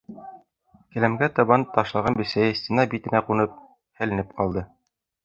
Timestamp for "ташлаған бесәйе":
1.75-2.55